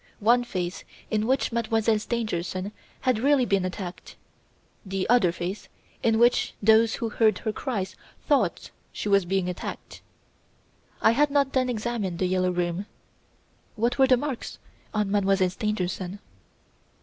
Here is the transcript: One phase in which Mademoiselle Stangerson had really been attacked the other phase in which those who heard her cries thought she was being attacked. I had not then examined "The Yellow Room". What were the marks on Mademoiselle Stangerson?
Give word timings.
One 0.19 0.43
phase 0.43 0.83
in 1.11 1.27
which 1.27 1.51
Mademoiselle 1.51 1.99
Stangerson 1.99 2.71
had 3.01 3.19
really 3.19 3.45
been 3.45 3.63
attacked 3.63 4.15
the 4.83 5.07
other 5.11 5.31
phase 5.31 5.69
in 6.01 6.17
which 6.17 6.55
those 6.59 6.95
who 6.95 7.09
heard 7.09 7.37
her 7.37 7.51
cries 7.53 7.95
thought 8.27 8.71
she 8.91 9.07
was 9.07 9.25
being 9.25 9.47
attacked. 9.47 10.01
I 11.03 11.11
had 11.11 11.29
not 11.29 11.53
then 11.53 11.69
examined 11.69 12.17
"The 12.17 12.25
Yellow 12.25 12.49
Room". 12.49 12.87
What 13.75 13.99
were 13.99 14.07
the 14.07 14.17
marks 14.17 14.57
on 14.91 15.11
Mademoiselle 15.11 15.51
Stangerson? 15.51 16.17